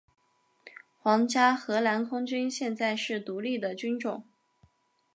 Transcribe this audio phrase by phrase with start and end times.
[0.99, 4.25] 皇家荷兰空军现在是独立的军种。